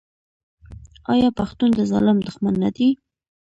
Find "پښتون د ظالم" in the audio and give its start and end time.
1.39-2.17